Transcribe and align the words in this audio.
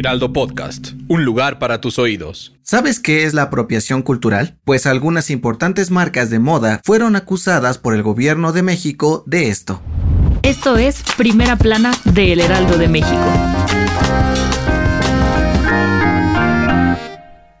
Heraldo 0.00 0.32
Podcast, 0.32 0.92
un 1.08 1.26
lugar 1.26 1.58
para 1.58 1.82
tus 1.82 1.98
oídos. 1.98 2.54
¿Sabes 2.62 3.00
qué 3.00 3.24
es 3.24 3.34
la 3.34 3.42
apropiación 3.42 4.00
cultural? 4.00 4.56
Pues 4.64 4.86
algunas 4.86 5.28
importantes 5.28 5.90
marcas 5.90 6.30
de 6.30 6.38
moda 6.38 6.80
fueron 6.84 7.16
acusadas 7.16 7.76
por 7.76 7.94
el 7.94 8.02
gobierno 8.02 8.52
de 8.52 8.62
México 8.62 9.22
de 9.26 9.50
esto. 9.50 9.82
Esto 10.42 10.78
es 10.78 11.02
Primera 11.18 11.56
Plana 11.56 11.92
de 12.06 12.32
El 12.32 12.40
Heraldo 12.40 12.78
de 12.78 12.88
México. 12.88 13.26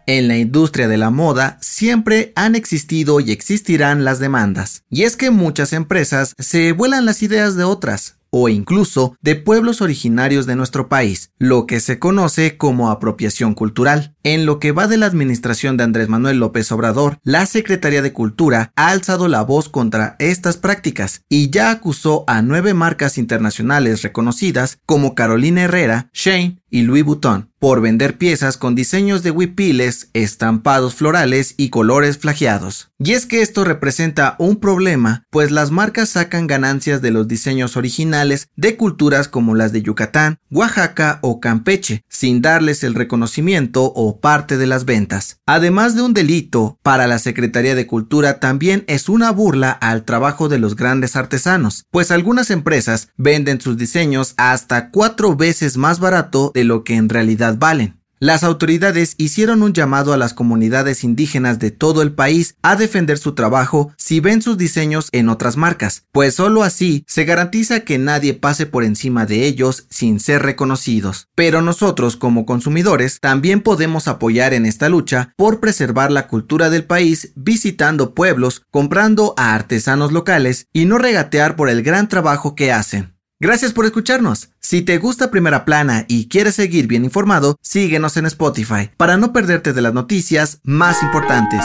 En 0.06 0.26
la 0.26 0.38
industria 0.38 0.88
de 0.88 0.96
la 0.96 1.10
moda 1.10 1.58
siempre 1.60 2.32
han 2.36 2.54
existido 2.54 3.20
y 3.20 3.32
existirán 3.32 4.02
las 4.02 4.18
demandas. 4.18 4.82
Y 4.88 5.02
es 5.02 5.16
que 5.16 5.30
muchas 5.30 5.74
empresas 5.74 6.34
se 6.38 6.72
vuelan 6.72 7.04
las 7.04 7.22
ideas 7.22 7.54
de 7.54 7.64
otras, 7.64 8.16
o 8.30 8.48
incluso 8.48 9.16
de 9.20 9.36
pueblos 9.36 9.80
originarios 9.82 10.46
de 10.46 10.56
nuestro 10.56 10.88
país, 10.88 11.32
lo 11.38 11.66
que 11.66 11.80
se 11.80 11.98
conoce 11.98 12.56
como 12.56 12.90
apropiación 12.90 13.54
cultural. 13.54 14.14
En 14.22 14.44
lo 14.44 14.58
que 14.58 14.72
va 14.72 14.86
de 14.86 14.98
la 14.98 15.06
administración 15.06 15.78
de 15.78 15.84
Andrés 15.84 16.10
Manuel 16.10 16.38
López 16.38 16.70
Obrador, 16.72 17.18
la 17.24 17.46
Secretaría 17.46 18.02
de 18.02 18.12
Cultura 18.12 18.70
ha 18.76 18.90
alzado 18.90 19.28
la 19.28 19.40
voz 19.42 19.70
contra 19.70 20.16
estas 20.18 20.58
prácticas 20.58 21.22
y 21.30 21.48
ya 21.48 21.70
acusó 21.70 22.24
a 22.26 22.42
nueve 22.42 22.74
marcas 22.74 23.16
internacionales 23.16 24.02
reconocidas 24.02 24.78
como 24.84 25.14
Carolina 25.14 25.62
Herrera, 25.62 26.10
Shane 26.12 26.60
y 26.68 26.82
Louis 26.82 27.04
Vuitton 27.04 27.50
por 27.60 27.82
vender 27.82 28.16
piezas 28.16 28.56
con 28.56 28.74
diseños 28.74 29.22
de 29.22 29.30
huipiles, 29.30 30.08
estampados 30.14 30.94
florales 30.94 31.54
y 31.58 31.68
colores 31.68 32.16
flageados. 32.16 32.90
Y 32.98 33.12
es 33.12 33.26
que 33.26 33.42
esto 33.42 33.64
representa 33.64 34.34
un 34.38 34.56
problema, 34.56 35.24
pues 35.30 35.50
las 35.50 35.70
marcas 35.70 36.08
sacan 36.08 36.46
ganancias 36.46 37.02
de 37.02 37.10
los 37.10 37.28
diseños 37.28 37.76
originales 37.76 38.48
de 38.56 38.76
culturas 38.76 39.28
como 39.28 39.54
las 39.54 39.72
de 39.72 39.82
Yucatán, 39.82 40.38
Oaxaca 40.50 41.18
o 41.20 41.38
Campeche, 41.38 42.02
sin 42.08 42.40
darles 42.40 42.82
el 42.82 42.94
reconocimiento 42.94 43.92
o 43.94 44.09
parte 44.18 44.56
de 44.56 44.66
las 44.66 44.84
ventas. 44.84 45.38
Además 45.46 45.94
de 45.94 46.02
un 46.02 46.14
delito, 46.14 46.78
para 46.82 47.06
la 47.06 47.20
Secretaría 47.20 47.76
de 47.76 47.86
Cultura 47.86 48.40
también 48.40 48.82
es 48.88 49.08
una 49.08 49.30
burla 49.30 49.70
al 49.70 50.04
trabajo 50.04 50.48
de 50.48 50.58
los 50.58 50.74
grandes 50.74 51.14
artesanos, 51.14 51.84
pues 51.92 52.10
algunas 52.10 52.50
empresas 52.50 53.10
venden 53.16 53.60
sus 53.60 53.76
diseños 53.76 54.34
hasta 54.36 54.90
cuatro 54.90 55.36
veces 55.36 55.76
más 55.76 56.00
barato 56.00 56.50
de 56.54 56.64
lo 56.64 56.82
que 56.82 56.96
en 56.96 57.08
realidad 57.08 57.56
valen. 57.58 57.99
Las 58.22 58.44
autoridades 58.44 59.14
hicieron 59.16 59.62
un 59.62 59.72
llamado 59.72 60.12
a 60.12 60.18
las 60.18 60.34
comunidades 60.34 61.04
indígenas 61.04 61.58
de 61.58 61.70
todo 61.70 62.02
el 62.02 62.12
país 62.12 62.54
a 62.60 62.76
defender 62.76 63.16
su 63.16 63.34
trabajo 63.34 63.94
si 63.96 64.20
ven 64.20 64.42
sus 64.42 64.58
diseños 64.58 65.08
en 65.12 65.30
otras 65.30 65.56
marcas, 65.56 66.04
pues 66.12 66.34
solo 66.34 66.62
así 66.62 67.02
se 67.08 67.24
garantiza 67.24 67.80
que 67.80 67.96
nadie 67.96 68.34
pase 68.34 68.66
por 68.66 68.84
encima 68.84 69.24
de 69.24 69.46
ellos 69.46 69.86
sin 69.88 70.20
ser 70.20 70.42
reconocidos. 70.42 71.28
Pero 71.34 71.62
nosotros 71.62 72.16
como 72.16 72.44
consumidores 72.44 73.20
también 73.20 73.62
podemos 73.62 74.06
apoyar 74.06 74.52
en 74.52 74.66
esta 74.66 74.90
lucha 74.90 75.32
por 75.38 75.58
preservar 75.58 76.12
la 76.12 76.28
cultura 76.28 76.68
del 76.68 76.84
país 76.84 77.32
visitando 77.36 78.12
pueblos, 78.12 78.66
comprando 78.70 79.32
a 79.38 79.54
artesanos 79.54 80.12
locales 80.12 80.66
y 80.74 80.84
no 80.84 80.98
regatear 80.98 81.56
por 81.56 81.70
el 81.70 81.82
gran 81.82 82.06
trabajo 82.10 82.54
que 82.54 82.70
hacen. 82.70 83.14
Gracias 83.42 83.72
por 83.72 83.86
escucharnos. 83.86 84.50
Si 84.60 84.82
te 84.82 84.98
gusta 84.98 85.30
Primera 85.30 85.64
Plana 85.64 86.04
y 86.08 86.28
quieres 86.28 86.56
seguir 86.56 86.86
bien 86.86 87.06
informado, 87.06 87.56
síguenos 87.62 88.18
en 88.18 88.26
Spotify 88.26 88.90
para 88.98 89.16
no 89.16 89.32
perderte 89.32 89.72
de 89.72 89.80
las 89.80 89.94
noticias 89.94 90.60
más 90.62 91.02
importantes. 91.02 91.64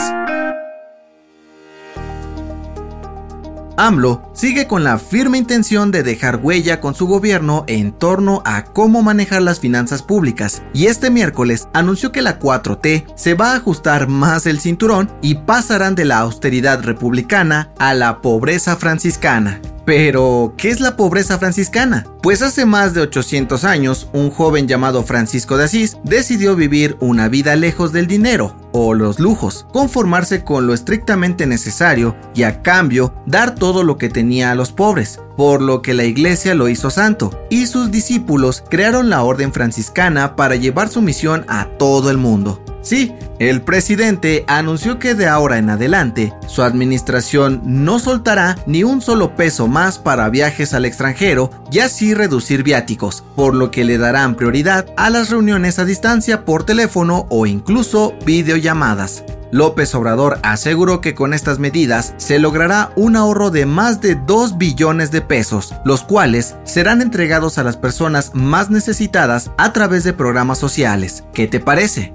AMLO 3.76 4.32
sigue 4.34 4.66
con 4.66 4.84
la 4.84 4.98
firme 4.98 5.36
intención 5.36 5.90
de 5.90 6.02
dejar 6.02 6.40
huella 6.42 6.80
con 6.80 6.94
su 6.94 7.06
gobierno 7.06 7.66
en 7.66 7.92
torno 7.92 8.40
a 8.46 8.64
cómo 8.64 9.02
manejar 9.02 9.42
las 9.42 9.60
finanzas 9.60 10.02
públicas 10.02 10.62
y 10.72 10.86
este 10.86 11.10
miércoles 11.10 11.68
anunció 11.74 12.10
que 12.10 12.22
la 12.22 12.38
4T 12.38 13.04
se 13.16 13.34
va 13.34 13.52
a 13.52 13.56
ajustar 13.56 14.08
más 14.08 14.46
el 14.46 14.60
cinturón 14.60 15.10
y 15.20 15.34
pasarán 15.34 15.94
de 15.94 16.06
la 16.06 16.20
austeridad 16.20 16.82
republicana 16.82 17.70
a 17.78 17.92
la 17.92 18.22
pobreza 18.22 18.76
franciscana. 18.76 19.60
Pero, 19.86 20.52
¿qué 20.58 20.70
es 20.70 20.80
la 20.80 20.96
pobreza 20.96 21.38
franciscana? 21.38 22.04
Pues 22.20 22.42
hace 22.42 22.66
más 22.66 22.92
de 22.92 23.02
800 23.02 23.62
años, 23.62 24.10
un 24.12 24.32
joven 24.32 24.66
llamado 24.66 25.04
Francisco 25.04 25.56
de 25.56 25.64
Asís 25.64 25.96
decidió 26.02 26.56
vivir 26.56 26.96
una 26.98 27.28
vida 27.28 27.54
lejos 27.54 27.92
del 27.92 28.08
dinero 28.08 28.56
o 28.72 28.94
los 28.94 29.20
lujos, 29.20 29.64
conformarse 29.72 30.42
con 30.42 30.66
lo 30.66 30.74
estrictamente 30.74 31.46
necesario 31.46 32.16
y 32.34 32.42
a 32.42 32.62
cambio 32.62 33.14
dar 33.26 33.54
todo 33.54 33.84
lo 33.84 33.96
que 33.96 34.08
tenía 34.08 34.50
a 34.50 34.56
los 34.56 34.72
pobres, 34.72 35.20
por 35.36 35.62
lo 35.62 35.82
que 35.82 35.94
la 35.94 36.02
iglesia 36.02 36.56
lo 36.56 36.68
hizo 36.68 36.90
santo, 36.90 37.46
y 37.48 37.66
sus 37.66 37.92
discípulos 37.92 38.64
crearon 38.68 39.08
la 39.08 39.22
orden 39.22 39.52
franciscana 39.52 40.34
para 40.34 40.56
llevar 40.56 40.88
su 40.88 41.00
misión 41.00 41.44
a 41.46 41.68
todo 41.78 42.10
el 42.10 42.18
mundo. 42.18 42.60
Sí, 42.86 43.12
el 43.40 43.62
presidente 43.62 44.44
anunció 44.46 45.00
que 45.00 45.16
de 45.16 45.26
ahora 45.26 45.58
en 45.58 45.70
adelante 45.70 46.32
su 46.46 46.62
administración 46.62 47.60
no 47.64 47.98
soltará 47.98 48.58
ni 48.64 48.84
un 48.84 49.02
solo 49.02 49.34
peso 49.34 49.66
más 49.66 49.98
para 49.98 50.28
viajes 50.28 50.72
al 50.72 50.84
extranjero 50.84 51.50
y 51.72 51.80
así 51.80 52.14
reducir 52.14 52.62
viáticos, 52.62 53.24
por 53.34 53.56
lo 53.56 53.72
que 53.72 53.82
le 53.82 53.98
darán 53.98 54.36
prioridad 54.36 54.86
a 54.96 55.10
las 55.10 55.30
reuniones 55.30 55.80
a 55.80 55.84
distancia 55.84 56.44
por 56.44 56.62
teléfono 56.62 57.26
o 57.28 57.46
incluso 57.46 58.14
videollamadas. 58.24 59.24
López 59.50 59.92
Obrador 59.96 60.38
aseguró 60.44 61.00
que 61.00 61.16
con 61.16 61.34
estas 61.34 61.58
medidas 61.58 62.14
se 62.18 62.38
logrará 62.38 62.92
un 62.94 63.16
ahorro 63.16 63.50
de 63.50 63.66
más 63.66 64.00
de 64.00 64.14
2 64.14 64.58
billones 64.58 65.10
de 65.10 65.22
pesos, 65.22 65.74
los 65.84 66.04
cuales 66.04 66.54
serán 66.62 67.02
entregados 67.02 67.58
a 67.58 67.64
las 67.64 67.76
personas 67.76 68.30
más 68.32 68.70
necesitadas 68.70 69.50
a 69.58 69.72
través 69.72 70.04
de 70.04 70.12
programas 70.12 70.58
sociales. 70.58 71.24
¿Qué 71.34 71.48
te 71.48 71.58
parece? 71.58 72.12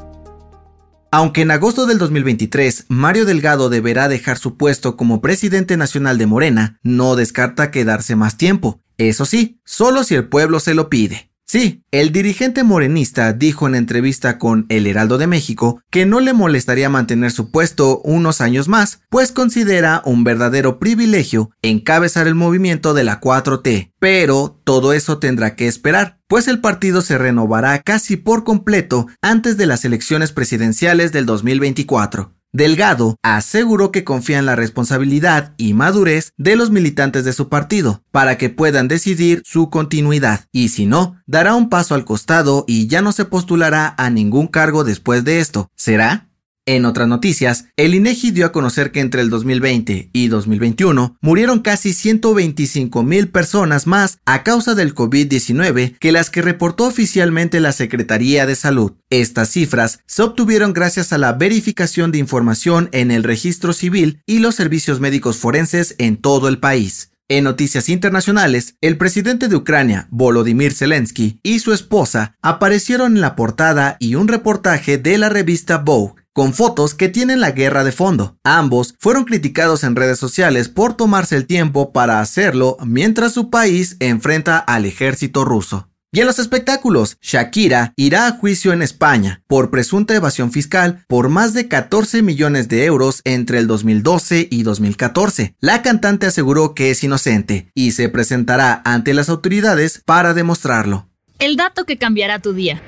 Aunque 1.13 1.41
en 1.41 1.51
agosto 1.51 1.87
del 1.87 1.97
2023 1.97 2.85
Mario 2.87 3.25
Delgado 3.25 3.67
deberá 3.69 4.07
dejar 4.07 4.37
su 4.37 4.55
puesto 4.55 4.95
como 4.95 5.19
presidente 5.19 5.75
nacional 5.75 6.17
de 6.17 6.25
Morena, 6.25 6.79
no 6.83 7.17
descarta 7.17 7.69
quedarse 7.69 8.15
más 8.15 8.37
tiempo. 8.37 8.79
Eso 8.97 9.25
sí, 9.25 9.59
solo 9.65 10.05
si 10.05 10.15
el 10.15 10.29
pueblo 10.29 10.61
se 10.61 10.73
lo 10.73 10.89
pide. 10.89 11.30
Sí, 11.51 11.83
el 11.91 12.13
dirigente 12.13 12.63
morenista 12.63 13.33
dijo 13.33 13.67
en 13.67 13.75
entrevista 13.75 14.37
con 14.37 14.65
El 14.69 14.87
Heraldo 14.87 15.17
de 15.17 15.27
México 15.27 15.81
que 15.89 16.05
no 16.05 16.21
le 16.21 16.31
molestaría 16.31 16.87
mantener 16.87 17.31
su 17.31 17.51
puesto 17.51 17.99
unos 18.05 18.39
años 18.39 18.69
más, 18.69 19.01
pues 19.09 19.33
considera 19.33 20.01
un 20.05 20.23
verdadero 20.23 20.79
privilegio 20.79 21.51
encabezar 21.61 22.27
el 22.27 22.35
movimiento 22.35 22.93
de 22.93 23.03
la 23.03 23.19
4T. 23.19 23.91
Pero 23.99 24.61
todo 24.63 24.93
eso 24.93 25.19
tendrá 25.19 25.57
que 25.57 25.67
esperar, 25.67 26.21
pues 26.29 26.47
el 26.47 26.61
partido 26.61 27.01
se 27.01 27.17
renovará 27.17 27.81
casi 27.81 28.15
por 28.15 28.45
completo 28.45 29.07
antes 29.21 29.57
de 29.57 29.65
las 29.65 29.83
elecciones 29.83 30.31
presidenciales 30.31 31.11
del 31.11 31.25
2024. 31.25 32.33
Delgado 32.53 33.15
aseguró 33.23 33.91
que 33.91 34.03
confía 34.03 34.37
en 34.37 34.45
la 34.45 34.57
responsabilidad 34.57 35.53
y 35.57 35.73
madurez 35.73 36.33
de 36.37 36.57
los 36.57 36.69
militantes 36.69 37.23
de 37.23 37.31
su 37.31 37.47
partido 37.47 38.03
para 38.11 38.37
que 38.37 38.49
puedan 38.49 38.89
decidir 38.89 39.41
su 39.45 39.69
continuidad 39.69 40.45
y 40.51 40.69
si 40.69 40.85
no, 40.85 41.15
dará 41.25 41.55
un 41.55 41.69
paso 41.69 41.95
al 41.95 42.03
costado 42.03 42.65
y 42.67 42.87
ya 42.87 43.01
no 43.01 43.13
se 43.13 43.25
postulará 43.25 43.95
a 43.97 44.09
ningún 44.09 44.47
cargo 44.47 44.83
después 44.83 45.23
de 45.23 45.39
esto. 45.39 45.69
¿Será? 45.75 46.30
En 46.71 46.85
otras 46.85 47.09
noticias, 47.09 47.65
el 47.75 47.95
INEGI 47.95 48.31
dio 48.31 48.45
a 48.45 48.53
conocer 48.53 48.93
que 48.93 49.01
entre 49.01 49.19
el 49.19 49.29
2020 49.29 50.09
y 50.13 50.27
2021 50.29 51.17
murieron 51.19 51.59
casi 51.59 51.91
125 51.91 53.03
mil 53.03 53.27
personas 53.27 53.87
más 53.87 54.19
a 54.25 54.43
causa 54.43 54.73
del 54.73 54.95
COVID-19 54.95 55.97
que 55.99 56.13
las 56.13 56.29
que 56.29 56.41
reportó 56.41 56.85
oficialmente 56.85 57.59
la 57.59 57.73
Secretaría 57.73 58.45
de 58.45 58.55
Salud. 58.55 58.93
Estas 59.09 59.49
cifras 59.49 59.99
se 60.05 60.23
obtuvieron 60.23 60.71
gracias 60.71 61.11
a 61.11 61.17
la 61.17 61.33
verificación 61.33 62.13
de 62.13 62.19
información 62.19 62.87
en 62.93 63.11
el 63.11 63.23
registro 63.23 63.73
civil 63.73 64.21
y 64.25 64.39
los 64.39 64.55
servicios 64.55 65.01
médicos 65.01 65.39
forenses 65.39 65.95
en 65.97 66.15
todo 66.15 66.47
el 66.47 66.59
país. 66.59 67.11
En 67.27 67.43
noticias 67.43 67.89
internacionales, 67.89 68.75
el 68.79 68.97
presidente 68.97 69.49
de 69.49 69.57
Ucrania, 69.57 70.07
Volodymyr 70.09 70.73
Zelensky, 70.73 71.41
y 71.43 71.59
su 71.59 71.73
esposa 71.73 72.37
aparecieron 72.41 73.15
en 73.17 73.21
la 73.21 73.35
portada 73.35 73.97
y 73.99 74.15
un 74.15 74.29
reportaje 74.29 74.97
de 74.97 75.17
la 75.17 75.27
revista 75.27 75.77
Vogue 75.77 76.20
con 76.33 76.53
fotos 76.53 76.93
que 76.93 77.09
tienen 77.09 77.41
la 77.41 77.51
guerra 77.51 77.83
de 77.83 77.91
fondo. 77.91 78.37
Ambos 78.43 78.95
fueron 78.99 79.25
criticados 79.25 79.83
en 79.83 79.95
redes 79.95 80.19
sociales 80.19 80.69
por 80.69 80.95
tomarse 80.95 81.35
el 81.35 81.47
tiempo 81.47 81.91
para 81.91 82.19
hacerlo 82.19 82.77
mientras 82.85 83.33
su 83.33 83.49
país 83.49 83.97
enfrenta 83.99 84.57
al 84.57 84.85
ejército 84.85 85.45
ruso. 85.45 85.87
Y 86.13 86.19
en 86.19 86.27
los 86.27 86.39
espectáculos, 86.39 87.15
Shakira 87.21 87.93
irá 87.95 88.27
a 88.27 88.31
juicio 88.31 88.73
en 88.73 88.81
España 88.81 89.43
por 89.47 89.71
presunta 89.71 90.13
evasión 90.13 90.51
fiscal 90.51 91.05
por 91.07 91.29
más 91.29 91.53
de 91.53 91.69
14 91.69 92.21
millones 92.21 92.67
de 92.67 92.83
euros 92.83 93.21
entre 93.23 93.59
el 93.59 93.67
2012 93.67 94.49
y 94.51 94.63
2014. 94.63 95.55
La 95.61 95.81
cantante 95.81 96.25
aseguró 96.25 96.75
que 96.75 96.91
es 96.91 97.01
inocente 97.05 97.71
y 97.73 97.91
se 97.91 98.09
presentará 98.09 98.81
ante 98.83 99.13
las 99.13 99.29
autoridades 99.29 100.01
para 100.05 100.33
demostrarlo. 100.33 101.07
El 101.39 101.55
dato 101.55 101.85
que 101.85 101.97
cambiará 101.97 102.39
tu 102.39 102.51
día. 102.51 102.81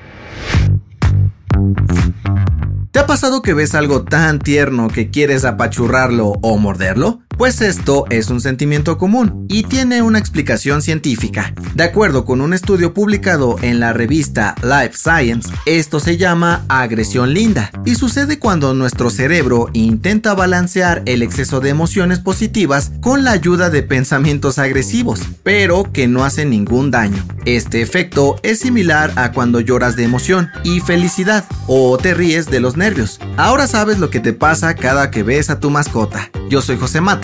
¿Te 2.94 3.00
ha 3.00 3.06
pasado 3.08 3.42
que 3.42 3.54
ves 3.54 3.74
algo 3.74 4.04
tan 4.04 4.38
tierno 4.38 4.86
que 4.86 5.10
quieres 5.10 5.44
apachurrarlo 5.44 6.34
o 6.42 6.58
morderlo? 6.58 7.23
Pues 7.36 7.60
esto 7.60 8.04
es 8.10 8.30
un 8.30 8.40
sentimiento 8.40 8.96
común 8.96 9.46
y 9.48 9.64
tiene 9.64 10.02
una 10.02 10.20
explicación 10.20 10.82
científica. 10.82 11.52
De 11.74 11.82
acuerdo 11.82 12.24
con 12.24 12.40
un 12.40 12.54
estudio 12.54 12.94
publicado 12.94 13.56
en 13.60 13.80
la 13.80 13.92
revista 13.92 14.54
Life 14.62 14.96
Science, 14.96 15.50
esto 15.66 15.98
se 15.98 16.16
llama 16.16 16.64
agresión 16.68 17.34
linda 17.34 17.72
y 17.84 17.96
sucede 17.96 18.38
cuando 18.38 18.72
nuestro 18.72 19.10
cerebro 19.10 19.68
intenta 19.72 20.34
balancear 20.34 21.02
el 21.06 21.22
exceso 21.22 21.58
de 21.58 21.70
emociones 21.70 22.20
positivas 22.20 22.92
con 23.00 23.24
la 23.24 23.32
ayuda 23.32 23.68
de 23.68 23.82
pensamientos 23.82 24.58
agresivos, 24.58 25.20
pero 25.42 25.90
que 25.92 26.06
no 26.06 26.24
hacen 26.24 26.50
ningún 26.50 26.92
daño. 26.92 27.26
Este 27.46 27.82
efecto 27.82 28.36
es 28.44 28.60
similar 28.60 29.12
a 29.16 29.32
cuando 29.32 29.58
lloras 29.58 29.96
de 29.96 30.04
emoción 30.04 30.50
y 30.62 30.78
felicidad 30.80 31.44
o 31.66 31.98
te 31.98 32.14
ríes 32.14 32.46
de 32.46 32.60
los 32.60 32.76
nervios. 32.76 33.18
Ahora 33.36 33.66
sabes 33.66 33.98
lo 33.98 34.08
que 34.08 34.20
te 34.20 34.32
pasa 34.32 34.74
cada 34.76 35.10
que 35.10 35.24
ves 35.24 35.50
a 35.50 35.58
tu 35.58 35.70
mascota. 35.70 36.30
Yo 36.48 36.62
soy 36.62 36.76
José 36.76 37.00
Mata 37.00 37.23